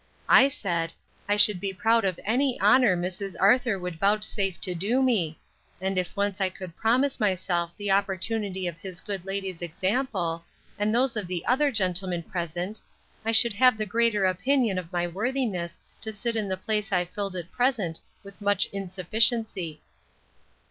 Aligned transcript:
I 0.29 0.47
said, 0.47 0.93
I 1.29 1.35
should 1.37 1.59
be 1.59 1.71
proud 1.73 2.05
of 2.05 2.19
any 2.25 2.59
honour 2.59 2.97
Mrs. 2.97 3.35
Arthur 3.39 3.77
would 3.77 3.97
vouchsafe 3.99 4.59
to 4.61 4.73
do 4.73 4.99
me; 5.03 5.39
and 5.79 5.95
if 5.95 6.17
once 6.17 6.41
I 6.41 6.49
could 6.49 6.75
promise 6.75 7.19
myself 7.19 7.77
the 7.77 7.91
opportunity 7.91 8.65
of 8.65 8.79
his 8.79 8.99
good 8.99 9.25
lady's 9.25 9.61
example, 9.61 10.43
and 10.79 10.91
those 10.95 11.15
of 11.15 11.27
the 11.27 11.45
other 11.45 11.71
gentlemen 11.71 12.23
present, 12.23 12.81
I 13.23 13.31
should 13.31 13.53
have 13.53 13.77
the 13.77 13.85
greater 13.85 14.25
opinion 14.25 14.79
of 14.79 14.91
my 14.91 15.05
worthiness 15.05 15.79
to 16.01 16.11
sit 16.11 16.35
in 16.35 16.49
the 16.49 16.57
place 16.57 16.91
I 16.91 17.05
filled 17.05 17.35
at 17.35 17.51
present 17.51 17.99
with 18.23 18.41
much 18.41 18.65
insufficiency. 18.73 19.81